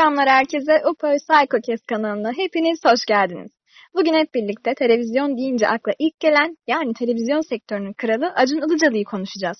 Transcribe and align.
Selamlar 0.00 0.28
herkese. 0.28 0.82
Upoy 0.90 1.16
Psychocast 1.16 1.86
kanalına 1.86 2.32
hepiniz 2.32 2.78
hoş 2.84 3.04
geldiniz. 3.08 3.50
Bugün 3.94 4.14
hep 4.14 4.34
birlikte 4.34 4.74
televizyon 4.74 5.36
deyince 5.36 5.68
akla 5.68 5.92
ilk 5.98 6.20
gelen 6.20 6.56
yani 6.66 6.94
televizyon 6.94 7.40
sektörünün 7.40 7.92
kralı 7.92 8.32
Acun 8.36 8.56
Ilıcalı'yı 8.56 9.04
konuşacağız. 9.04 9.58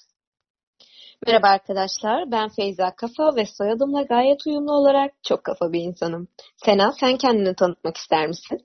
Merhaba 1.26 1.48
arkadaşlar, 1.48 2.30
ben 2.32 2.48
Feyza 2.48 2.94
Kafa 2.96 3.36
ve 3.36 3.44
soyadımla 3.46 4.02
gayet 4.02 4.46
uyumlu 4.46 4.72
olarak 4.72 5.10
çok 5.28 5.44
kafa 5.44 5.72
bir 5.72 5.80
insanım. 5.80 6.28
Sena, 6.56 6.92
sen 7.00 7.16
kendini 7.16 7.54
tanıtmak 7.54 7.96
ister 7.96 8.26
misin? 8.26 8.58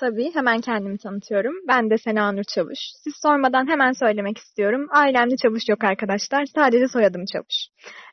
Tabii 0.00 0.34
hemen 0.34 0.60
kendimi 0.60 0.98
tanıtıyorum. 0.98 1.54
Ben 1.68 1.90
de 1.90 1.98
Sena 1.98 2.32
Nur 2.32 2.44
Çavuş. 2.54 2.78
Siz 3.04 3.12
sormadan 3.22 3.68
hemen 3.68 3.92
söylemek 3.92 4.38
istiyorum. 4.38 4.88
Ailemde 4.90 5.36
Çavuş 5.36 5.68
yok 5.68 5.84
arkadaşlar. 5.84 6.44
Sadece 6.54 6.88
soyadım 6.88 7.24
Çavuş. 7.32 7.56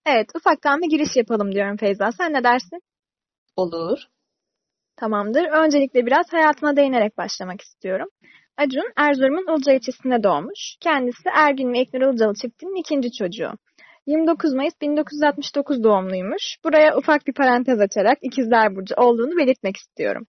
Evet 0.05 0.27
ufaktan 0.36 0.82
bir 0.82 0.90
giriş 0.90 1.16
yapalım 1.16 1.52
diyorum 1.52 1.77
Feyza. 1.77 2.12
Sen 2.12 2.34
ne 2.34 2.44
dersin? 2.44 2.82
Olur. 3.58 4.00
Tamamdır. 4.96 5.46
Öncelikle 5.46 6.06
biraz 6.06 6.34
hayatıma 6.34 6.76
değinerek 6.76 7.18
başlamak 7.18 7.62
istiyorum. 7.62 8.08
Acun 8.58 8.92
Erzurum'un 8.98 9.56
Ilıca 9.56 9.74
ilçesinde 9.74 10.24
doğmuş. 10.24 10.78
Kendisi 10.82 11.30
Ergün 11.34 11.74
ve 11.74 11.82
İknur 11.82 12.02
Ilıcalı 12.02 12.34
çiftinin 12.34 12.80
ikinci 12.80 13.12
çocuğu. 13.12 13.52
29 14.06 14.54
Mayıs 14.54 14.74
1969 14.82 15.84
doğumluymuş. 15.84 16.58
Buraya 16.64 16.98
ufak 16.98 17.28
bir 17.28 17.34
parantez 17.34 17.80
açarak 17.80 18.18
ikizler 18.22 18.76
burcu 18.76 18.96
olduğunu 18.96 19.38
belirtmek 19.38 19.78
istiyorum. 19.78 20.28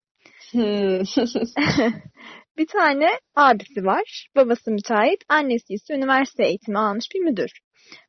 Hmm. 0.51 1.01
bir 2.59 2.67
tane 2.67 3.09
abisi 3.37 3.85
var. 3.85 4.29
Babası 4.37 4.70
müteahhit, 4.70 5.25
annesi 5.29 5.75
ise 5.75 5.95
üniversite 5.95 6.45
eğitimi 6.45 6.79
almış 6.79 7.05
bir 7.15 7.20
müdür. 7.20 7.51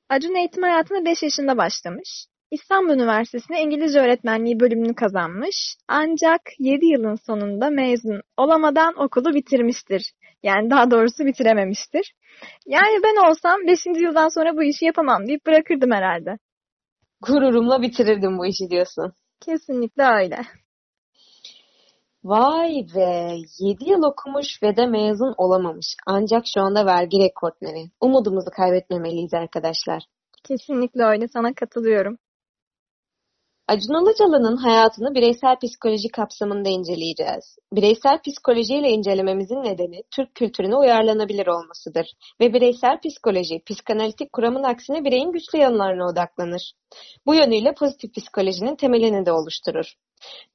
Acun 0.09 0.35
eğitim 0.35 0.63
hayatına 0.63 1.05
5 1.05 1.23
yaşında 1.23 1.57
başlamış. 1.57 2.25
İstanbul 2.51 2.93
Üniversitesi'ne 2.93 3.61
İngilizce 3.63 3.99
öğretmenliği 3.99 4.59
bölümünü 4.59 4.95
kazanmış. 4.95 5.75
Ancak 5.87 6.41
7 6.59 6.85
yılın 6.85 7.15
sonunda 7.15 7.69
mezun 7.69 8.21
olamadan 8.37 8.93
okulu 8.99 9.33
bitirmiştir. 9.33 10.13
Yani 10.43 10.69
daha 10.69 10.91
doğrusu 10.91 11.25
bitirememiştir. 11.25 12.13
Yani 12.65 13.03
ben 13.03 13.29
olsam 13.29 13.67
5. 13.67 13.85
yıldan 13.85 14.29
sonra 14.29 14.57
bu 14.57 14.63
işi 14.63 14.85
yapamam 14.85 15.27
deyip 15.27 15.45
bırakırdım 15.45 15.91
herhalde. 15.91 16.37
Gururumla 17.21 17.81
bitirirdim 17.81 18.37
bu 18.37 18.45
işi 18.45 18.69
diyorsun. 18.69 19.13
Kesinlikle 19.39 20.03
öyle. 20.03 20.41
Vay 22.23 22.85
be! 22.95 23.35
7 23.59 23.89
yıl 23.89 24.03
okumuş 24.03 24.63
ve 24.63 24.77
de 24.77 24.85
mezun 24.85 25.33
olamamış. 25.37 25.95
Ancak 26.07 26.43
şu 26.53 26.61
anda 26.61 26.85
vergi 26.85 27.17
rekortmeni. 27.19 27.89
Umudumuzu 28.01 28.49
kaybetmemeliyiz 28.51 29.33
arkadaşlar. 29.33 30.03
Kesinlikle 30.43 31.03
öyle. 31.03 31.27
Sana 31.27 31.53
katılıyorum. 31.53 32.17
Acun 33.69 34.03
Ilıcalı'nın 34.03 34.57
hayatını 34.57 35.15
bireysel 35.15 35.55
psikoloji 35.63 36.09
kapsamında 36.09 36.69
inceleyeceğiz. 36.69 37.57
Bireysel 37.73 38.19
psikolojiyle 38.21 38.89
incelememizin 38.89 39.63
nedeni 39.63 40.03
Türk 40.15 40.35
kültürüne 40.35 40.75
uyarlanabilir 40.75 41.47
olmasıdır 41.47 42.13
ve 42.41 42.53
bireysel 42.53 42.99
psikoloji, 42.99 43.63
psikanalitik 43.67 44.33
kuramın 44.33 44.63
aksine 44.63 45.05
bireyin 45.05 45.31
güçlü 45.31 45.57
yanlarına 45.59 46.09
odaklanır. 46.09 46.73
Bu 47.25 47.35
yönüyle 47.35 47.73
pozitif 47.73 48.15
psikolojinin 48.15 48.75
temelini 48.75 49.25
de 49.25 49.31
oluşturur. 49.31 49.93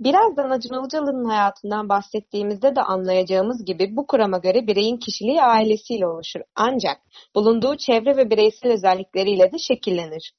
Birazdan 0.00 0.50
Acun 0.50 0.74
Ilıcalı'nın 0.80 1.24
hayatından 1.24 1.88
bahsettiğimizde 1.88 2.76
de 2.76 2.80
anlayacağımız 2.82 3.64
gibi 3.64 3.96
bu 3.96 4.06
kurama 4.06 4.38
göre 4.38 4.66
bireyin 4.66 4.96
kişiliği 4.96 5.42
ailesiyle 5.42 6.06
oluşur. 6.06 6.40
Ancak 6.56 6.96
bulunduğu 7.34 7.76
çevre 7.76 8.16
ve 8.16 8.30
bireysel 8.30 8.72
özellikleriyle 8.72 9.52
de 9.52 9.58
şekillenir. 9.58 10.32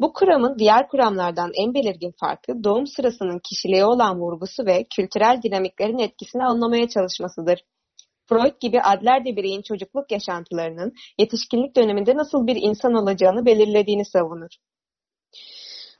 Bu 0.00 0.12
kuramın 0.12 0.58
diğer 0.58 0.88
kuramlardan 0.88 1.50
en 1.54 1.74
belirgin 1.74 2.14
farkı 2.20 2.64
doğum 2.64 2.86
sırasının 2.86 3.38
kişiliğe 3.38 3.84
olan 3.84 4.20
vurgusu 4.20 4.66
ve 4.66 4.84
kültürel 4.96 5.40
dinamiklerin 5.42 5.98
etkisini 5.98 6.44
anlamaya 6.44 6.88
çalışmasıdır. 6.88 7.64
Freud 8.28 8.60
gibi 8.60 8.80
Adler 8.80 9.24
de 9.24 9.36
bireyin 9.36 9.62
çocukluk 9.62 10.12
yaşantılarının 10.12 10.92
yetişkinlik 11.18 11.76
döneminde 11.76 12.16
nasıl 12.16 12.46
bir 12.46 12.56
insan 12.56 12.94
olacağını 12.94 13.46
belirlediğini 13.46 14.04
savunur. 14.04 14.50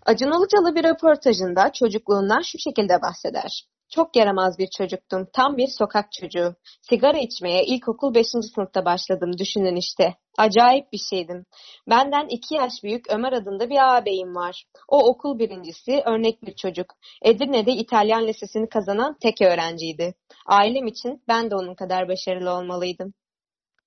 Acun 0.06 0.26
Ilıcalı 0.26 0.74
bir 0.74 0.84
röportajında 0.84 1.72
çocukluğundan 1.72 2.42
şu 2.42 2.58
şekilde 2.58 3.02
bahseder. 3.02 3.66
Çok 3.88 4.16
yaramaz 4.16 4.58
bir 4.58 4.68
çocuktum. 4.78 5.28
Tam 5.32 5.56
bir 5.56 5.66
sokak 5.66 6.12
çocuğu. 6.12 6.54
Sigara 6.82 7.18
içmeye 7.18 7.64
ilkokul 7.64 8.14
5. 8.14 8.26
sınıfta 8.26 8.84
başladım. 8.84 9.38
Düşünün 9.38 9.76
işte. 9.76 10.14
Acayip 10.38 10.93
bir 10.93 11.00
şeydim. 11.10 11.47
Benden 11.91 12.26
iki 12.28 12.54
yaş 12.54 12.72
büyük 12.84 13.10
Ömer 13.10 13.32
adında 13.32 13.70
bir 13.70 13.97
ağabeyim 13.97 14.34
var. 14.34 14.65
O 14.88 15.09
okul 15.09 15.38
birincisi, 15.38 16.03
örnek 16.06 16.43
bir 16.43 16.54
çocuk. 16.54 16.87
Edirne'de 17.22 17.72
İtalyan 17.72 18.26
lisesini 18.26 18.69
kazanan 18.69 19.16
tek 19.22 19.43
öğrenciydi. 19.43 20.15
Ailem 20.47 20.87
için 20.87 21.22
ben 21.28 21.50
de 21.50 21.54
onun 21.54 21.75
kadar 21.75 22.09
başarılı 22.09 22.50
olmalıydım. 22.50 23.15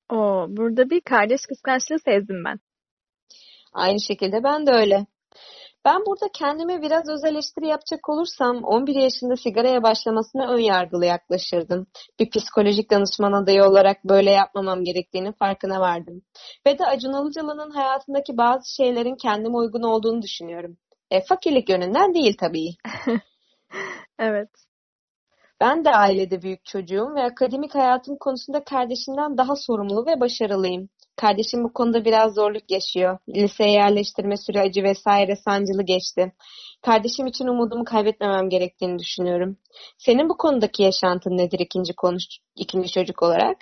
Oo, 0.10 0.46
burada 0.50 0.90
bir 0.90 1.02
kardeş 1.02 1.42
kıskançlığı 1.50 2.00
sezdim 2.00 2.44
ben. 2.46 2.60
Aynı 3.74 4.02
şekilde 4.02 4.44
ben 4.44 4.68
de 4.68 4.72
öyle. 4.72 5.06
Ben 5.86 6.06
burada 6.06 6.30
kendime 6.34 6.82
biraz 6.82 7.10
öz 7.10 7.24
eleştiri 7.24 7.68
yapacak 7.68 8.10
olursam 8.10 8.64
11 8.64 8.96
yaşında 8.96 9.36
sigaraya 9.36 9.84
başlamasına 9.84 10.54
ön 10.54 10.60
yargılı 10.60 11.06
yaklaşırdım. 11.06 11.88
Bir 12.20 12.30
psikolojik 12.30 12.92
danışman 12.92 13.34
adayı 13.34 13.64
olarak 13.64 14.04
böyle 14.04 14.32
yapmamam 14.32 14.84
gerektiğini 14.84 15.34
farkına 15.34 15.80
vardım. 15.80 16.22
Ve 16.68 16.80
de 16.80 16.86
Acun 16.86 17.14
Ilıcalı'nın 17.14 17.72
hayatındaki 17.72 18.38
bazı 18.38 18.76
şeylerin 18.76 19.16
kendime 19.16 19.58
uygun 19.58 19.84
olduğunu 19.84 20.22
düşünüyorum. 20.22 20.78
E, 21.12 21.22
fakirlik 21.30 21.70
yönünden 21.70 22.14
değil 22.14 22.38
tabii. 22.40 22.70
evet. 24.20 24.50
Ben 25.62 25.86
de 25.86 25.90
ailede 25.90 26.42
büyük 26.42 26.66
çocuğum 26.66 27.16
ve 27.16 27.24
akademik 27.24 27.76
hayatım 27.76 28.18
konusunda 28.18 28.64
kardeşimden 28.64 29.38
daha 29.38 29.56
sorumlu 29.56 30.06
ve 30.06 30.20
başarılıyım. 30.20 30.90
Kardeşim 31.18 31.64
bu 31.64 31.74
konuda 31.74 32.06
biraz 32.06 32.34
zorluk 32.34 32.72
yaşıyor. 32.72 33.18
Liseye 33.30 33.72
yerleştirme 33.72 34.38
süreci 34.38 34.84
vesaire 34.84 35.36
sancılı 35.36 35.84
geçti. 35.84 36.34
Kardeşim 36.82 37.28
için 37.28 37.48
umudumu 37.48 37.84
kaybetmemem 37.84 38.50
gerektiğini 38.50 39.00
düşünüyorum. 39.00 39.58
Senin 39.98 40.30
bu 40.30 40.38
konudaki 40.38 40.84
yaşantın 40.84 41.38
nedir 41.38 41.60
ikinci 41.60 41.94
konuş 41.94 42.24
ikinci 42.56 42.92
çocuk 42.92 43.24
olarak? 43.24 43.58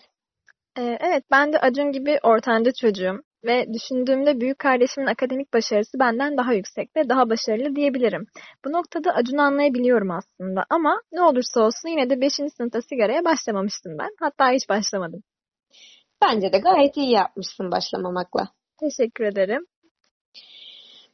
Ee, 0.77 0.97
evet 0.99 1.23
ben 1.31 1.53
de 1.53 1.59
Acun 1.59 1.91
gibi 1.91 2.19
ortanca 2.23 2.71
çocuğum 2.81 3.21
ve 3.45 3.73
düşündüğümde 3.73 4.41
büyük 4.41 4.59
kardeşimin 4.59 5.07
akademik 5.07 5.53
başarısı 5.53 5.99
benden 5.99 6.37
daha 6.37 6.53
yüksek 6.53 6.95
ve 6.95 7.09
daha 7.09 7.29
başarılı 7.29 7.75
diyebilirim. 7.75 8.25
Bu 8.65 8.71
noktada 8.71 9.11
Acun'u 9.13 9.41
anlayabiliyorum 9.41 10.11
aslında 10.11 10.65
ama 10.69 11.01
ne 11.11 11.21
olursa 11.21 11.61
olsun 11.61 11.89
yine 11.89 12.09
de 12.09 12.21
5. 12.21 12.33
sınıfta 12.33 12.81
sigaraya 12.81 13.25
başlamamıştım 13.25 13.97
ben. 13.99 14.09
Hatta 14.19 14.51
hiç 14.51 14.69
başlamadım. 14.69 15.23
Bence 16.23 16.53
de 16.53 16.57
gayet 16.57 16.97
iyi 16.97 17.11
yapmışsın 17.11 17.71
başlamamakla. 17.71 18.47
Teşekkür 18.79 19.23
ederim. 19.23 19.65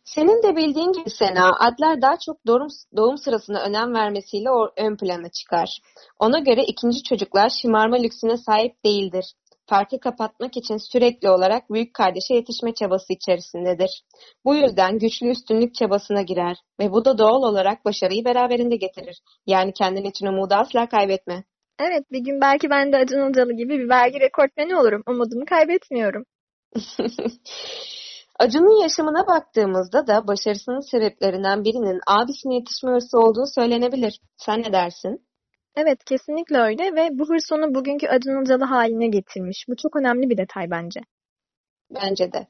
Senin 0.04 0.44
de 0.44 0.56
bildiğin 0.56 0.92
gibi 0.92 1.10
Sena, 1.10 1.52
Adler 1.60 2.02
daha 2.02 2.18
çok 2.26 2.48
doğum, 2.48 2.68
doğum 2.96 3.18
sırasına 3.18 3.62
önem 3.62 3.94
vermesiyle 3.94 4.50
ön 4.78 4.98
plana 4.98 5.30
çıkar. 5.30 5.80
Ona 6.20 6.40
göre 6.40 6.64
ikinci 6.64 7.04
çocuklar 7.04 7.50
şımarma 7.62 7.96
lüksüne 7.96 8.38
sahip 8.38 8.86
değildir. 8.86 9.26
Farkı 9.66 10.00
kapatmak 10.00 10.58
için 10.58 10.78
sürekli 10.78 11.30
olarak 11.30 11.70
büyük 11.70 11.94
kardeşe 11.94 12.34
yetişme 12.34 12.74
çabası 12.74 13.14
içerisindedir. 13.14 14.04
Bu 14.46 14.56
yüzden 14.56 15.00
güçlü 15.00 15.30
üstünlük 15.30 15.76
çabasına 15.76 16.22
girer 16.22 16.58
ve 16.80 16.92
bu 16.92 17.06
da 17.06 17.18
doğal 17.18 17.44
olarak 17.44 17.86
başarıyı 17.86 18.26
beraberinde 18.26 18.76
getirir. 18.76 19.22
Yani 19.48 19.74
kendin 19.74 20.04
için 20.04 20.26
umudu 20.26 20.54
asla 20.54 20.90
kaybetme. 20.90 21.44
Evet 21.80 22.12
bir 22.12 22.20
gün 22.20 22.42
belki 22.42 22.70
ben 22.70 22.92
de 22.92 22.98
Acun 22.98 23.20
Ilıcalı 23.20 23.54
gibi 23.54 23.80
bir 23.80 23.90
vergi 23.90 24.20
rekortmeni 24.20 24.76
olurum. 24.76 25.04
Umudumu 25.08 25.46
kaybetmiyorum. 25.46 26.26
Acun'un 28.40 28.82
yaşamına 28.82 29.28
baktığımızda 29.28 30.08
da 30.08 30.28
başarısının 30.28 30.92
sebeplerinden 30.92 31.64
birinin 31.64 32.00
abisine 32.08 32.56
yetişme 32.56 32.92
hırsı 32.92 33.18
olduğu 33.18 33.46
söylenebilir. 33.56 34.20
Sen 34.38 34.62
ne 34.62 34.74
dersin? 34.74 35.26
Evet 35.76 36.04
kesinlikle 36.04 36.58
öyle 36.58 36.96
ve 36.96 37.10
bu 37.12 37.30
hırs 37.30 37.52
onu 37.52 37.76
bugünkü 37.76 38.08
Acun 38.08 38.32
Ilıcalı 38.32 38.64
haline 38.64 39.08
getirmiş. 39.08 39.66
Bu 39.68 39.76
çok 39.76 39.96
önemli 39.96 40.30
bir 40.30 40.38
detay 40.38 40.72
bence. 40.72 41.00
Bence 41.90 42.32
de. 42.34 42.48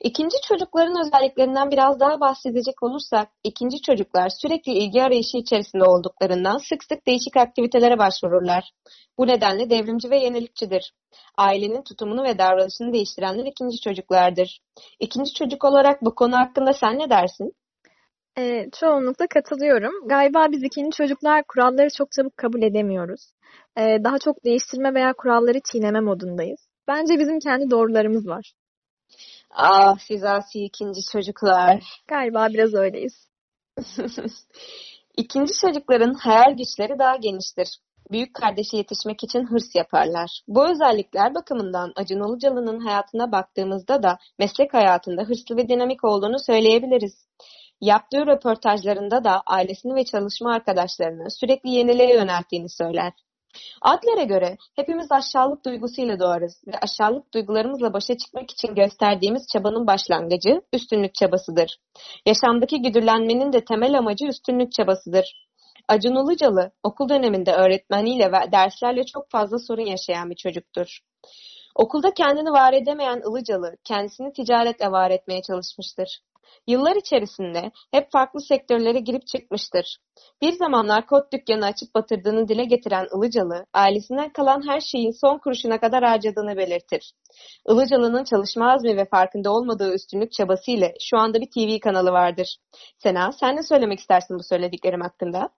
İkinci 0.00 0.36
çocukların 0.48 1.00
özelliklerinden 1.06 1.70
biraz 1.70 2.00
daha 2.00 2.20
bahsedecek 2.20 2.82
olursak, 2.82 3.28
ikinci 3.44 3.82
çocuklar 3.82 4.28
sürekli 4.28 4.72
ilgi 4.72 5.02
arayışı 5.02 5.36
içerisinde 5.36 5.84
olduklarından 5.84 6.58
sık 6.58 6.84
sık 6.84 7.06
değişik 7.06 7.36
aktivitelere 7.36 7.98
başvururlar. 7.98 8.70
Bu 9.18 9.26
nedenle 9.26 9.70
devrimci 9.70 10.10
ve 10.10 10.18
yenilikçidir. 10.18 10.92
Ailenin 11.36 11.82
tutumunu 11.82 12.22
ve 12.24 12.38
davranışını 12.38 12.92
değiştirenler 12.92 13.46
ikinci 13.46 13.80
çocuklardır. 13.80 14.60
İkinci 15.00 15.34
çocuk 15.34 15.64
olarak 15.64 16.02
bu 16.02 16.14
konu 16.14 16.36
hakkında 16.36 16.72
sen 16.72 16.98
ne 16.98 17.10
dersin? 17.10 17.52
Ee, 18.38 18.66
çoğunlukla 18.80 19.26
katılıyorum. 19.26 20.08
Galiba 20.08 20.46
biz 20.50 20.62
ikinci 20.62 20.96
çocuklar 20.96 21.44
kuralları 21.48 21.88
çok 21.98 22.12
çabuk 22.12 22.36
kabul 22.36 22.62
edemiyoruz. 22.62 23.20
Ee, 23.78 23.98
daha 24.04 24.18
çok 24.18 24.44
değiştirme 24.44 24.94
veya 24.94 25.12
kuralları 25.12 25.60
çiğneme 25.72 26.00
modundayız. 26.00 26.60
Bence 26.88 27.18
bizim 27.18 27.38
kendi 27.38 27.70
doğrularımız 27.70 28.26
var. 28.26 28.52
Ah 29.50 29.98
siz 29.98 30.24
asi 30.24 30.64
ikinci 30.64 31.00
çocuklar. 31.12 31.84
Galiba 32.08 32.48
biraz 32.48 32.74
öyleyiz. 32.74 33.28
İkinci 35.16 35.52
çocukların 35.60 36.14
hayal 36.14 36.56
güçleri 36.56 36.98
daha 36.98 37.16
geniştir. 37.16 37.68
Büyük 38.10 38.34
kardeşi 38.34 38.76
yetişmek 38.76 39.24
için 39.24 39.46
hırs 39.46 39.74
yaparlar. 39.74 40.40
Bu 40.48 40.70
özellikler 40.70 41.34
bakımından 41.34 41.92
Acun 41.96 42.28
Ilıcalı'nın 42.28 42.80
hayatına 42.80 43.32
baktığımızda 43.32 44.02
da 44.02 44.18
meslek 44.38 44.74
hayatında 44.74 45.22
hırslı 45.22 45.56
ve 45.56 45.68
dinamik 45.68 46.04
olduğunu 46.04 46.38
söyleyebiliriz. 46.46 47.26
Yaptığı 47.80 48.26
röportajlarında 48.26 49.24
da 49.24 49.42
ailesini 49.46 49.94
ve 49.94 50.04
çalışma 50.04 50.54
arkadaşlarını 50.54 51.30
sürekli 51.30 51.70
yeniliğe 51.70 52.14
yönelttiğini 52.14 52.68
söyler. 52.70 53.12
Adler'e 53.82 54.24
göre 54.24 54.56
hepimiz 54.76 55.06
aşağılık 55.12 55.64
duygusuyla 55.64 56.20
doğarız 56.20 56.62
ve 56.66 56.72
aşağılık 56.82 57.34
duygularımızla 57.34 57.92
başa 57.92 58.16
çıkmak 58.16 58.50
için 58.50 58.74
gösterdiğimiz 58.74 59.46
çabanın 59.52 59.86
başlangıcı 59.86 60.62
üstünlük 60.72 61.14
çabasıdır. 61.14 61.76
Yaşamdaki 62.26 62.82
güdülenmenin 62.82 63.52
de 63.52 63.64
temel 63.64 63.98
amacı 63.98 64.26
üstünlük 64.26 64.72
çabasıdır. 64.72 65.46
Acun 65.88 66.16
Ilıcalı 66.16 66.72
okul 66.82 67.08
döneminde 67.08 67.52
öğretmeniyle 67.52 68.32
ve 68.32 68.52
derslerle 68.52 69.04
çok 69.04 69.30
fazla 69.30 69.58
sorun 69.58 69.86
yaşayan 69.86 70.30
bir 70.30 70.36
çocuktur. 70.36 70.98
Okulda 71.74 72.14
kendini 72.14 72.50
var 72.50 72.72
edemeyen 72.72 73.22
Ilıcalı 73.30 73.76
kendisini 73.84 74.32
ticaretle 74.32 74.92
var 74.92 75.10
etmeye 75.10 75.42
çalışmıştır. 75.42 76.20
Yıllar 76.66 76.96
içerisinde 76.96 77.70
hep 77.90 78.12
farklı 78.12 78.40
sektörlere 78.40 78.98
girip 78.98 79.26
çıkmıştır. 79.26 79.98
Bir 80.42 80.52
zamanlar 80.52 81.06
kot 81.06 81.32
dükkanı 81.32 81.66
açıp 81.66 81.94
batırdığını 81.94 82.48
dile 82.48 82.64
getiren 82.64 83.06
Ilıcalı, 83.16 83.66
ailesinden 83.72 84.32
kalan 84.32 84.68
her 84.68 84.80
şeyin 84.80 85.20
son 85.20 85.38
kuruşuna 85.38 85.80
kadar 85.80 86.04
harcadığını 86.04 86.56
belirtir. 86.56 87.12
Ilıcalı'nın 87.68 88.24
çalışma 88.24 88.72
azmi 88.72 88.96
ve 88.96 89.04
farkında 89.04 89.52
olmadığı 89.52 89.94
üstünlük 89.94 90.32
çabası 90.32 90.70
ile 90.70 90.94
şu 91.00 91.18
anda 91.18 91.40
bir 91.40 91.50
TV 91.50 91.80
kanalı 91.84 92.12
vardır. 92.12 92.56
Sena, 92.98 93.32
sen 93.32 93.56
ne 93.56 93.62
söylemek 93.62 93.98
istersin 93.98 94.38
bu 94.38 94.42
söylediklerim 94.42 95.00
hakkında? 95.00 95.50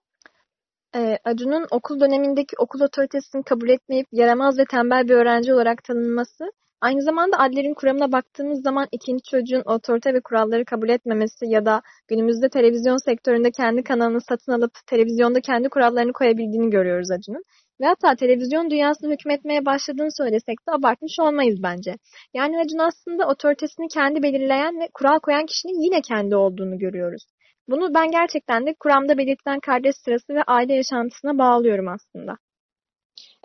Ee, 0.94 1.18
Acun'un 1.24 1.66
okul 1.70 2.00
dönemindeki 2.00 2.56
okul 2.58 2.80
otoritesini 2.80 3.42
kabul 3.42 3.68
etmeyip 3.68 4.06
yaramaz 4.12 4.58
ve 4.58 4.64
tembel 4.70 5.08
bir 5.08 5.14
öğrenci 5.14 5.54
olarak 5.54 5.84
tanınması 5.84 6.44
Aynı 6.80 7.02
zamanda 7.02 7.38
Adler'in 7.38 7.74
kuramına 7.74 8.12
baktığımız 8.12 8.62
zaman 8.62 8.86
ikinci 8.92 9.22
çocuğun 9.30 9.62
otorite 9.64 10.14
ve 10.14 10.20
kuralları 10.20 10.64
kabul 10.64 10.88
etmemesi 10.88 11.46
ya 11.46 11.66
da 11.66 11.82
günümüzde 12.08 12.48
televizyon 12.48 12.96
sektöründe 12.96 13.50
kendi 13.50 13.82
kanalını 13.82 14.20
satın 14.20 14.52
alıp 14.52 14.72
televizyonda 14.86 15.40
kendi 15.40 15.68
kurallarını 15.68 16.12
koyabildiğini 16.12 16.70
görüyoruz 16.70 17.10
Acun'un. 17.10 17.42
Ve 17.80 17.86
hatta 17.86 18.14
televizyon 18.14 18.70
dünyasını 18.70 19.12
hükmetmeye 19.12 19.66
başladığını 19.66 20.12
söylesek 20.12 20.58
de 20.68 20.72
abartmış 20.72 21.12
olmayız 21.20 21.62
bence. 21.62 21.94
Yani 22.34 22.58
Acun 22.58 22.78
aslında 22.78 23.28
otoritesini 23.28 23.88
kendi 23.88 24.22
belirleyen 24.22 24.80
ve 24.80 24.88
kural 24.94 25.18
koyan 25.18 25.46
kişinin 25.46 25.80
yine 25.84 26.00
kendi 26.00 26.36
olduğunu 26.36 26.78
görüyoruz. 26.78 27.22
Bunu 27.68 27.94
ben 27.94 28.10
gerçekten 28.10 28.66
de 28.66 28.74
kuramda 28.80 29.18
belirtilen 29.18 29.60
kardeş 29.60 29.96
sırası 29.96 30.34
ve 30.34 30.42
aile 30.42 30.74
yaşantısına 30.74 31.38
bağlıyorum 31.38 31.88
aslında. 31.88 32.36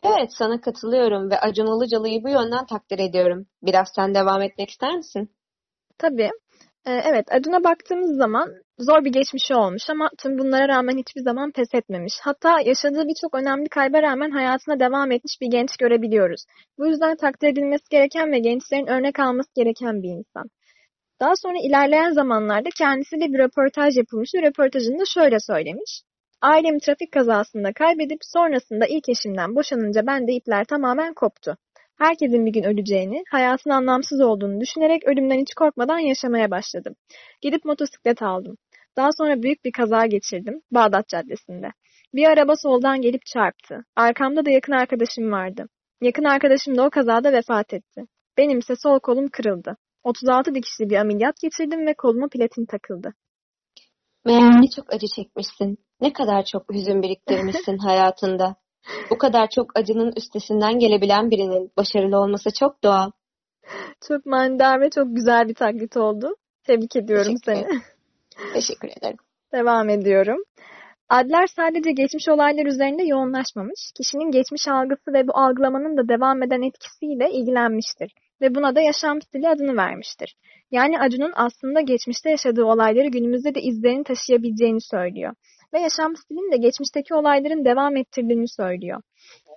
Evet, 0.03 0.29
sana 0.33 0.61
katılıyorum 0.61 1.31
ve 1.31 1.39
Acun 1.39 1.77
Ilıcalı'yı 1.77 2.23
bu 2.23 2.29
yönden 2.29 2.65
takdir 2.65 2.99
ediyorum. 2.99 3.45
Biraz 3.63 3.87
sen 3.95 4.15
devam 4.15 4.41
etmek 4.41 4.69
ister 4.69 4.95
misin? 4.95 5.29
Tabii. 5.97 6.29
Ee, 6.85 7.01
evet, 7.05 7.25
Acun'a 7.31 7.63
baktığımız 7.63 8.17
zaman 8.17 8.49
zor 8.79 9.05
bir 9.05 9.11
geçmişi 9.11 9.55
olmuş 9.55 9.89
ama 9.89 10.09
tüm 10.17 10.37
bunlara 10.37 10.67
rağmen 10.67 10.97
hiçbir 10.97 11.21
zaman 11.21 11.51
pes 11.51 11.73
etmemiş. 11.73 12.13
Hatta 12.21 12.59
yaşadığı 12.59 13.07
birçok 13.07 13.35
önemli 13.35 13.69
kayba 13.69 14.01
rağmen 14.01 14.31
hayatına 14.31 14.79
devam 14.79 15.11
etmiş 15.11 15.41
bir 15.41 15.51
genç 15.51 15.77
görebiliyoruz. 15.77 16.45
Bu 16.77 16.87
yüzden 16.87 17.15
takdir 17.17 17.47
edilmesi 17.47 17.83
gereken 17.89 18.31
ve 18.31 18.39
gençlerin 18.39 18.87
örnek 18.87 19.19
alması 19.19 19.49
gereken 19.55 20.03
bir 20.03 20.09
insan. 20.09 20.49
Daha 21.19 21.35
sonra 21.35 21.57
ilerleyen 21.63 22.11
zamanlarda 22.11 22.69
kendisiyle 22.77 23.25
bir 23.33 23.39
röportaj 23.39 23.97
yapılmış 23.97 24.29
ve 24.35 24.41
röportajında 24.41 25.03
şöyle 25.13 25.39
söylemiş. 25.39 26.01
Ailemi 26.43 26.79
trafik 26.79 27.11
kazasında 27.11 27.73
kaybedip 27.73 28.19
sonrasında 28.21 28.85
ilk 28.85 29.09
eşimden 29.09 29.55
boşanınca 29.55 30.07
bende 30.07 30.33
ipler 30.33 30.65
tamamen 30.65 31.13
koptu. 31.13 31.57
Herkesin 31.97 32.45
bir 32.45 32.51
gün 32.51 32.63
öleceğini, 32.63 33.23
hayatın 33.31 33.69
anlamsız 33.69 34.21
olduğunu 34.21 34.61
düşünerek 34.61 35.03
ölümden 35.03 35.39
hiç 35.39 35.53
korkmadan 35.53 35.99
yaşamaya 35.99 36.51
başladım. 36.51 36.95
Gidip 37.41 37.65
motosiklet 37.65 38.21
aldım. 38.21 38.57
Daha 38.97 39.09
sonra 39.17 39.43
büyük 39.43 39.65
bir 39.65 39.71
kaza 39.71 40.05
geçirdim 40.05 40.61
Bağdat 40.71 41.07
Caddesi'nde. 41.07 41.67
Bir 42.13 42.25
araba 42.25 42.55
soldan 42.55 43.01
gelip 43.01 43.25
çarptı. 43.25 43.85
Arkamda 43.95 44.45
da 44.45 44.49
yakın 44.49 44.73
arkadaşım 44.73 45.31
vardı. 45.31 45.69
Yakın 46.01 46.23
arkadaşım 46.23 46.77
da 46.77 46.85
o 46.85 46.89
kazada 46.89 47.31
vefat 47.31 47.73
etti. 47.73 48.01
Benimse 48.37 48.75
sol 48.75 48.99
kolum 48.99 49.27
kırıldı. 49.27 49.77
36 50.03 50.55
dikişli 50.55 50.89
bir 50.89 50.95
ameliyat 50.95 51.35
geçirdim 51.41 51.87
ve 51.87 51.93
koluma 51.93 52.27
platin 52.27 52.65
takıldı. 52.65 53.13
Meğer 54.25 54.61
ne 54.61 54.69
çok 54.75 54.93
acı 54.93 55.07
çekmişsin. 55.15 55.77
Ne 56.03 56.13
kadar 56.13 56.45
çok 56.45 56.73
hüzün 56.73 57.01
biriktirmişsin 57.01 57.77
hayatında. 57.87 58.55
Bu 59.09 59.17
kadar 59.17 59.49
çok 59.49 59.79
acının 59.79 60.13
üstesinden 60.17 60.79
gelebilen 60.79 61.31
birinin 61.31 61.71
başarılı 61.77 62.17
olması 62.17 62.49
çok 62.59 62.83
doğal. 62.83 63.11
Çok 64.07 64.25
manidar 64.25 64.81
ve 64.81 64.89
çok 64.89 65.15
güzel 65.15 65.47
bir 65.47 65.53
taklit 65.53 65.97
oldu. 65.97 66.35
Tebrik 66.63 66.95
ediyorum 66.95 67.35
Teşekkür 67.45 67.69
seni. 67.69 67.81
Teşekkür 68.53 68.87
ederim. 68.97 69.17
Devam 69.53 69.89
ediyorum. 69.89 70.43
Adler 71.09 71.47
sadece 71.47 71.91
geçmiş 71.91 72.29
olaylar 72.29 72.65
üzerinde 72.65 73.03
yoğunlaşmamış, 73.03 73.91
kişinin 73.97 74.31
geçmiş 74.31 74.67
algısı 74.67 75.13
ve 75.13 75.27
bu 75.27 75.37
algılamanın 75.37 75.97
da 75.97 76.07
devam 76.07 76.43
eden 76.43 76.61
etkisiyle 76.61 77.31
ilgilenmiştir 77.31 78.13
ve 78.41 78.55
buna 78.55 78.75
da 78.75 78.81
yaşam 78.81 79.21
stili 79.21 79.49
adını 79.49 79.77
vermiştir. 79.77 80.35
Yani 80.71 80.99
Acun'un 80.99 81.33
aslında 81.35 81.81
geçmişte 81.81 82.29
yaşadığı 82.29 82.63
olayları 82.63 83.07
günümüzde 83.07 83.55
de 83.55 83.61
izlerini 83.61 84.03
taşıyabileceğini 84.03 84.81
söylüyor. 84.81 85.33
Ve 85.73 85.79
yaşam 85.79 86.15
stilinin 86.15 86.51
de 86.51 86.57
geçmişteki 86.57 87.13
olayların 87.13 87.65
devam 87.65 87.97
ettirdiğini 87.97 88.47
söylüyor. 88.47 89.01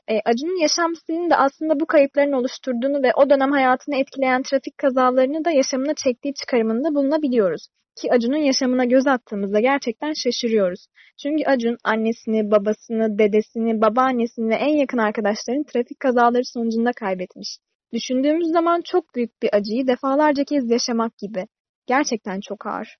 E, 0.08 0.20
Acun'un 0.24 0.60
yaşam 0.60 0.96
stilinin 0.96 1.30
de 1.30 1.36
aslında 1.36 1.80
bu 1.80 1.86
kayıpların 1.86 2.32
oluşturduğunu 2.32 3.02
ve 3.02 3.14
o 3.14 3.30
dönem 3.30 3.52
hayatını 3.52 3.96
etkileyen 3.96 4.42
trafik 4.42 4.78
kazalarını 4.78 5.44
da 5.44 5.50
yaşamına 5.50 5.94
çektiği 5.94 6.34
çıkarımında 6.34 6.94
bulunabiliyoruz. 6.94 7.68
Ki 8.00 8.12
Acun'un 8.12 8.36
yaşamına 8.36 8.84
göz 8.84 9.06
attığımızda 9.06 9.60
gerçekten 9.60 10.12
şaşırıyoruz. 10.12 10.86
Çünkü 11.22 11.44
Acun 11.44 11.76
annesini, 11.84 12.50
babasını, 12.50 13.18
dedesini, 13.18 13.80
babaannesini 13.80 14.50
ve 14.50 14.54
en 14.54 14.76
yakın 14.76 14.98
arkadaşlarını 14.98 15.64
trafik 15.64 16.00
kazaları 16.00 16.44
sonucunda 16.44 16.92
kaybetmiş. 16.92 17.58
Düşündüğümüz 17.92 18.48
zaman 18.52 18.82
çok 18.84 19.14
büyük 19.14 19.42
bir 19.42 19.50
acıyı 19.52 19.86
defalarca 19.86 20.44
kez 20.44 20.70
yaşamak 20.70 21.18
gibi. 21.18 21.46
Gerçekten 21.86 22.40
çok 22.40 22.66
ağır. 22.66 22.96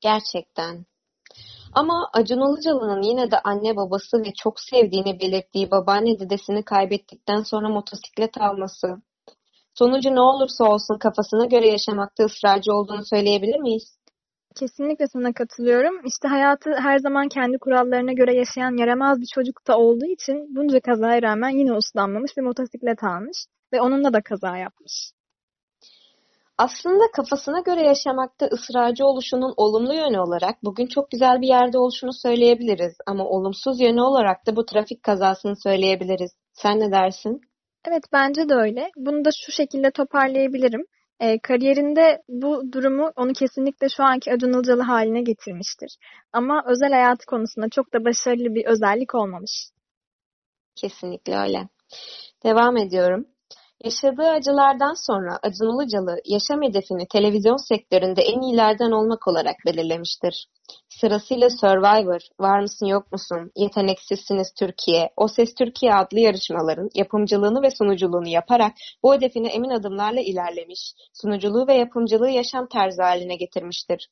Gerçekten. 0.00 0.91
Ama 1.74 2.10
Acun 2.12 2.40
Ilıcalı'nın 2.40 3.02
yine 3.02 3.30
de 3.30 3.38
anne 3.44 3.76
babası 3.76 4.18
ve 4.18 4.32
çok 4.42 4.60
sevdiğini 4.60 5.20
belirttiği 5.20 5.70
babaanne 5.70 6.20
dedesini 6.20 6.64
kaybettikten 6.64 7.42
sonra 7.42 7.68
motosiklet 7.68 8.40
alması, 8.40 8.88
sonucu 9.74 10.14
ne 10.14 10.20
olursa 10.20 10.64
olsun 10.64 10.98
kafasına 10.98 11.46
göre 11.46 11.68
yaşamakta 11.68 12.24
ısrarcı 12.24 12.72
olduğunu 12.72 13.04
söyleyebilir 13.04 13.60
miyiz? 13.60 13.98
Kesinlikle 14.60 15.06
sana 15.06 15.32
katılıyorum. 15.32 16.06
İşte 16.06 16.28
hayatı 16.28 16.70
her 16.74 16.98
zaman 16.98 17.28
kendi 17.28 17.58
kurallarına 17.58 18.12
göre 18.12 18.34
yaşayan 18.34 18.76
yaramaz 18.76 19.20
bir 19.20 19.30
çocuk 19.34 19.66
da 19.68 19.78
olduğu 19.78 20.06
için 20.06 20.56
bunca 20.56 20.80
kazaya 20.80 21.22
rağmen 21.22 21.50
yine 21.50 21.72
uslanmamış 21.72 22.32
ve 22.38 22.42
motosiklet 22.42 23.04
almış 23.04 23.38
ve 23.72 23.80
onunla 23.80 24.12
da 24.12 24.22
kaza 24.22 24.56
yapmış. 24.56 25.12
Aslında 26.58 27.04
kafasına 27.16 27.60
göre 27.60 27.82
yaşamakta 27.82 28.46
ısrarcı 28.46 29.04
oluşunun 29.06 29.54
olumlu 29.56 29.94
yönü 29.94 30.18
olarak 30.18 30.64
bugün 30.64 30.86
çok 30.86 31.10
güzel 31.10 31.40
bir 31.40 31.48
yerde 31.48 31.78
oluşunu 31.78 32.12
söyleyebiliriz. 32.12 32.92
Ama 33.06 33.24
olumsuz 33.24 33.80
yönü 33.80 34.00
olarak 34.00 34.46
da 34.46 34.56
bu 34.56 34.66
trafik 34.66 35.02
kazasını 35.02 35.56
söyleyebiliriz. 35.56 36.30
Sen 36.52 36.80
ne 36.80 36.92
dersin? 36.92 37.40
Evet 37.88 38.04
bence 38.12 38.48
de 38.48 38.54
öyle. 38.54 38.90
Bunu 38.96 39.24
da 39.24 39.30
şu 39.46 39.52
şekilde 39.52 39.90
toparlayabilirim. 39.90 40.84
E, 41.20 41.38
kariyerinde 41.38 42.22
bu 42.28 42.72
durumu 42.72 43.12
onu 43.16 43.32
kesinlikle 43.32 43.88
şu 43.88 44.02
anki 44.04 44.32
Acun 44.32 44.52
Ilıcalı 44.52 44.82
haline 44.82 45.22
getirmiştir. 45.22 45.96
Ama 46.32 46.64
özel 46.66 46.92
hayatı 46.92 47.26
konusunda 47.26 47.68
çok 47.68 47.92
da 47.94 48.04
başarılı 48.04 48.54
bir 48.54 48.66
özellik 48.66 49.14
olmamış. 49.14 49.70
Kesinlikle 50.74 51.36
öyle. 51.36 51.68
Devam 52.44 52.76
ediyorum. 52.76 53.26
Yaşadığı 53.84 54.28
acılardan 54.28 54.94
sonra 55.06 55.38
Acun 55.42 55.82
Ilıcalı 55.82 56.20
yaşam 56.24 56.62
hedefini 56.62 57.08
televizyon 57.08 57.56
sektöründe 57.56 58.22
en 58.22 58.40
iyilerden 58.40 58.90
olmak 58.90 59.28
olarak 59.28 59.56
belirlemiştir. 59.66 60.46
Sırasıyla 60.88 61.50
Survivor, 61.50 62.20
Var 62.40 62.60
mısın 62.60 62.86
yok 62.86 63.12
musun, 63.12 63.50
Yeteneksizsiniz 63.56 64.54
Türkiye, 64.58 65.10
O 65.16 65.28
Ses 65.28 65.54
Türkiye 65.54 65.94
adlı 65.94 66.20
yarışmaların 66.20 66.88
yapımcılığını 66.94 67.62
ve 67.62 67.70
sunuculuğunu 67.70 68.28
yaparak 68.28 68.72
bu 69.02 69.14
hedefine 69.14 69.48
emin 69.48 69.70
adımlarla 69.70 70.20
ilerlemiş, 70.20 70.92
sunuculuğu 71.12 71.66
ve 71.66 71.74
yapımcılığı 71.74 72.30
yaşam 72.30 72.68
tarzı 72.68 73.02
haline 73.02 73.36
getirmiştir. 73.36 74.08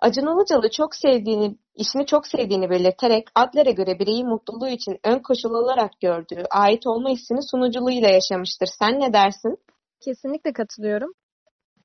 Acun 0.00 0.26
Ilıcalı 0.26 0.70
çok 0.70 0.94
sevdiğini, 0.94 1.56
işini 1.74 2.06
çok 2.06 2.26
sevdiğini 2.26 2.70
belirterek 2.70 3.28
Adler'e 3.34 3.72
göre 3.72 3.98
bireyin 3.98 4.28
mutluluğu 4.28 4.68
için 4.68 4.98
ön 5.04 5.18
koşul 5.18 5.50
olarak 5.50 6.00
gördüğü 6.00 6.42
ait 6.50 6.86
olma 6.86 7.08
hissini 7.08 7.42
sunuculuğuyla 7.50 8.08
yaşamıştır. 8.08 8.68
Sen 8.78 9.00
ne 9.00 9.12
dersin? 9.12 9.58
Kesinlikle 10.00 10.52
katılıyorum. 10.52 11.12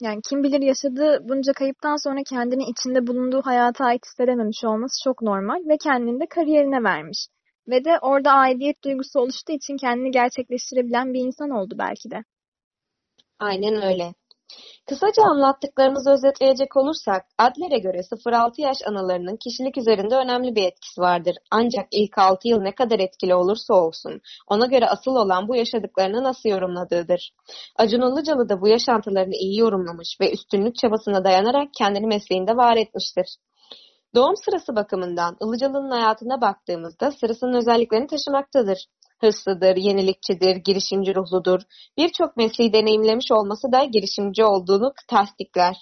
Yani 0.02 0.20
kim 0.30 0.44
bilir 0.44 0.62
yaşadığı 0.62 1.30
bunca 1.30 1.54
kayıptan 1.54 1.96
sonra 2.04 2.20
kendini 2.30 2.64
içinde 2.64 3.08
bulunduğu 3.08 3.42
hayata 3.42 3.86
ait 3.86 4.06
hissedememiş 4.06 4.64
olması 4.64 5.04
çok 5.04 5.22
normal 5.22 5.70
ve 5.70 5.78
kendini 5.78 6.20
de 6.20 6.26
kariyerine 6.26 6.84
vermiş. 6.84 7.28
Ve 7.68 7.86
de 7.86 8.00
orada 8.02 8.32
aidiyet 8.32 8.84
duygusu 8.84 9.20
oluştuğu 9.20 9.54
için 9.54 9.78
kendini 9.78 10.12
gerçekleştirebilen 10.12 11.14
bir 11.14 11.20
insan 11.20 11.50
oldu 11.50 11.76
belki 11.78 12.12
de. 12.12 12.24
Aynen 13.40 13.84
öyle. 13.84 14.14
Kısaca 14.90 15.24
anlattıklarımızı 15.24 16.12
özetleyecek 16.12 16.78
olursak, 16.78 17.26
Adler'e 17.38 17.80
göre 17.80 17.98
0-6 18.04 18.62
yaş 18.62 18.78
anılarının 18.88 19.38
kişilik 19.38 19.78
üzerinde 19.78 20.16
önemli 20.16 20.56
bir 20.56 20.64
etkisi 20.64 21.02
vardır. 21.02 21.36
Ancak 21.52 21.88
ilk 21.92 22.18
6 22.18 22.48
yıl 22.48 22.62
ne 22.62 22.76
kadar 22.76 23.00
etkili 23.00 23.36
olursa 23.36 23.74
olsun, 23.74 24.22
ona 24.48 24.66
göre 24.66 24.88
asıl 24.88 25.16
olan 25.16 25.48
bu 25.48 25.56
yaşadıklarını 25.56 26.24
nasıl 26.24 26.50
yorumladığıdır. 26.50 27.32
Acun 27.76 28.02
Ilıcalı 28.02 28.50
da 28.50 28.62
bu 28.62 28.68
yaşantılarını 28.68 29.36
iyi 29.36 29.60
yorumlamış 29.60 30.18
ve 30.22 30.32
üstünlük 30.34 30.76
çabasına 30.76 31.24
dayanarak 31.24 31.68
kendini 31.78 32.08
mesleğinde 32.08 32.58
var 32.58 32.78
etmiştir. 32.78 33.38
Doğum 34.16 34.36
sırası 34.46 34.76
bakımından 34.76 35.38
Ilıcalı'nın 35.42 35.92
hayatına 35.92 36.42
baktığımızda 36.42 37.12
sırasının 37.12 37.54
özelliklerini 37.54 38.08
taşımaktadır. 38.08 38.86
Hırslıdır, 39.22 39.76
yenilikçidir, 39.76 40.56
girişimci 40.56 41.16
ruhludur. 41.16 41.62
Birçok 41.98 42.38
mesleği 42.38 42.74
deneyimlemiş 42.74 43.32
olması 43.32 43.72
da 43.72 43.84
girişimci 43.84 44.44
olduğunu 44.44 44.94
tasdikler. 45.08 45.76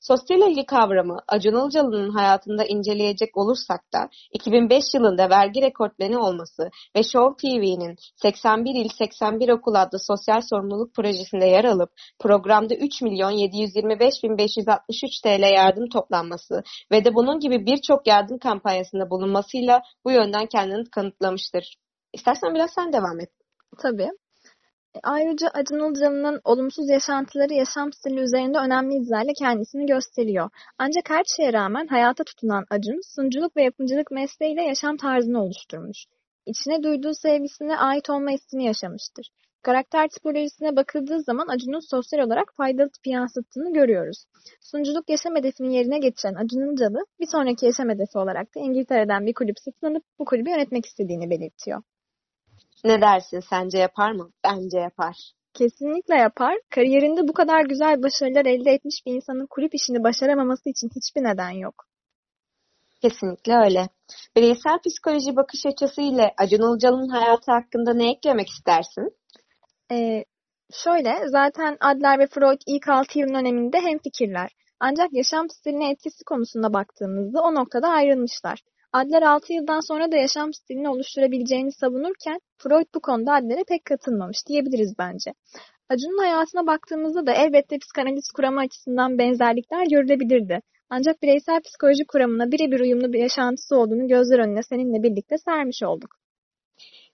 Sosyal 0.00 0.50
ilgi 0.50 0.66
kavramı 0.66 1.18
Acun 1.28 1.52
Ilıcalı'nın 1.52 2.10
hayatında 2.10 2.64
inceleyecek 2.64 3.36
olursak 3.36 3.92
da 3.92 4.08
2005 4.32 4.84
yılında 4.94 5.30
vergi 5.30 5.62
rekortmeni 5.62 6.18
olması 6.18 6.70
ve 6.96 7.02
Show 7.02 7.48
TV'nin 7.48 7.96
81 8.16 8.84
il 8.84 8.88
81 8.88 9.48
okul 9.48 9.74
adlı 9.74 9.98
sosyal 9.98 10.40
sorumluluk 10.40 10.94
projesinde 10.94 11.46
yer 11.46 11.64
alıp 11.64 11.90
programda 12.18 12.74
3 12.74 13.02
milyon 13.02 13.30
725 13.30 14.14
bin 14.22 14.38
563 14.38 15.20
TL 15.20 15.54
yardım 15.54 15.88
toplanması 15.88 16.62
ve 16.92 17.04
de 17.04 17.14
bunun 17.14 17.40
gibi 17.40 17.66
birçok 17.66 18.06
yardım 18.06 18.38
kampanyasında 18.38 19.10
bulunmasıyla 19.10 19.82
bu 20.04 20.10
yönden 20.10 20.46
kendini 20.46 20.90
kanıtlamıştır. 20.90 21.76
İstersen 22.12 22.54
biraz 22.54 22.70
sen 22.70 22.92
devam 22.92 23.20
et. 23.20 23.30
Tabii. 23.78 24.10
E, 24.94 24.98
ayrıca 25.02 25.48
Acun 25.48 25.88
Ilıcalı'nın 25.88 26.40
olumsuz 26.44 26.88
yaşantıları 26.88 27.54
yaşam 27.54 27.92
stili 27.92 28.20
üzerinde 28.20 28.58
önemli 28.58 28.94
izlerle 28.94 29.32
kendisini 29.38 29.86
gösteriyor. 29.86 30.50
Ancak 30.78 31.10
her 31.10 31.24
şeye 31.36 31.52
rağmen 31.52 31.86
hayata 31.86 32.24
tutunan 32.24 32.64
Acun, 32.70 33.00
sunuculuk 33.14 33.56
ve 33.56 33.62
yapımcılık 33.62 34.10
mesleğiyle 34.10 34.62
yaşam 34.62 34.96
tarzını 34.96 35.42
oluşturmuş. 35.42 36.04
İçine 36.46 36.82
duyduğu 36.82 37.14
sevgisine 37.14 37.78
ait 37.78 38.10
olma 38.10 38.30
hissini 38.30 38.64
yaşamıştır. 38.64 39.30
Karakter 39.62 40.08
tipolojisine 40.08 40.76
bakıldığı 40.76 41.22
zaman 41.22 41.48
Acun'un 41.48 41.90
sosyal 41.90 42.26
olarak 42.26 42.54
faydalı 42.56 42.88
tip 42.90 43.06
yansıttığını 43.06 43.72
görüyoruz. 43.72 44.24
Sunuculuk 44.60 45.10
yaşam 45.10 45.36
hedefinin 45.36 45.70
yerine 45.70 45.98
geçiren 45.98 46.34
Acun 46.34 46.60
Ilıcalı, 46.60 47.06
bir 47.20 47.26
sonraki 47.26 47.66
yaşam 47.66 47.88
hedefi 47.88 48.18
olarak 48.18 48.54
da 48.54 48.60
İngiltere'den 48.60 49.26
bir 49.26 49.34
kulüp 49.34 49.58
satın 49.58 49.86
alıp 49.86 50.04
bu 50.18 50.24
kulübü 50.24 50.50
yönetmek 50.50 50.86
istediğini 50.86 51.30
belirtiyor. 51.30 51.82
Ne 52.86 53.00
dersin? 53.00 53.40
Sence 53.40 53.78
yapar 53.78 54.12
mı? 54.12 54.30
Bence 54.44 54.78
yapar. 54.78 55.16
Kesinlikle 55.54 56.14
yapar. 56.14 56.54
Kariyerinde 56.70 57.28
bu 57.28 57.32
kadar 57.32 57.64
güzel 57.64 58.02
başarılar 58.02 58.46
elde 58.46 58.70
etmiş 58.70 59.02
bir 59.06 59.12
insanın 59.12 59.46
kulüp 59.50 59.74
işini 59.74 60.04
başaramaması 60.04 60.68
için 60.70 60.88
hiçbir 60.96 61.22
neden 61.22 61.50
yok. 61.50 61.74
Kesinlikle 63.02 63.54
öyle. 63.56 63.88
Bireysel 64.36 64.78
psikoloji 64.86 65.36
bakış 65.36 65.66
açısı 65.66 66.00
ile 66.00 66.34
Acun 66.38 66.62
Ilıcalı'nın 66.62 67.08
hayatı 67.08 67.52
hakkında 67.52 67.94
ne 67.94 68.10
eklemek 68.10 68.48
istersin? 68.48 69.16
Ee, 69.92 70.24
şöyle, 70.84 71.28
zaten 71.28 71.76
Adler 71.80 72.18
ve 72.18 72.26
Freud 72.26 72.60
ilk 72.66 72.88
6 72.88 73.18
yılın 73.18 73.34
öneminde 73.34 73.80
hemfikirler. 73.80 74.50
Ancak 74.80 75.08
yaşam 75.12 75.48
stiline 75.50 75.90
etkisi 75.90 76.24
konusunda 76.24 76.72
baktığımızda 76.72 77.42
o 77.42 77.54
noktada 77.54 77.88
ayrılmışlar. 77.88 78.58
Adler 78.92 79.22
6 79.22 79.52
yıldan 79.52 79.80
sonra 79.80 80.12
da 80.12 80.16
yaşam 80.16 80.52
stilini 80.52 80.88
oluşturabileceğini 80.88 81.72
savunurken 81.72 82.40
Freud 82.58 82.86
bu 82.94 83.00
konuda 83.00 83.32
Adler'e 83.32 83.64
pek 83.68 83.84
katılmamış 83.84 84.36
diyebiliriz 84.48 84.94
bence. 84.98 85.32
Acun'un 85.88 86.18
hayatına 86.18 86.66
baktığımızda 86.66 87.26
da 87.26 87.32
elbette 87.32 87.78
psikanaliz 87.78 88.32
kuramı 88.36 88.60
açısından 88.60 89.18
benzerlikler 89.18 89.86
görülebilirdi. 89.90 90.60
Ancak 90.90 91.22
bireysel 91.22 91.60
psikoloji 91.60 92.04
kuramına 92.06 92.52
birebir 92.52 92.80
uyumlu 92.80 93.12
bir 93.12 93.18
yaşantısı 93.18 93.76
olduğunu 93.76 94.08
gözler 94.08 94.38
önüne 94.38 94.62
seninle 94.62 95.02
birlikte 95.02 95.38
sermiş 95.38 95.82
olduk. 95.82 96.10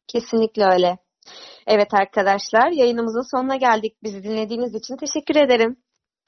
Kesinlikle 0.09 0.65
öyle. 0.65 0.99
Evet 1.67 1.95
arkadaşlar 1.95 2.71
yayınımızın 2.71 3.37
sonuna 3.37 3.57
geldik. 3.57 3.97
Bizi 4.03 4.23
dinlediğiniz 4.23 4.75
için 4.75 4.97
teşekkür 4.97 5.37
ederim. 5.37 5.77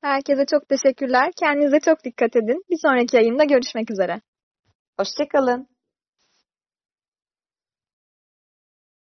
Herkese 0.00 0.46
çok 0.46 0.68
teşekkürler. 0.68 1.30
Kendinize 1.40 1.80
çok 1.80 2.04
dikkat 2.04 2.36
edin. 2.36 2.64
Bir 2.70 2.78
sonraki 2.82 3.16
yayında 3.16 3.44
görüşmek 3.44 3.90
üzere. 3.90 4.20
Hoşçakalın. 4.98 5.73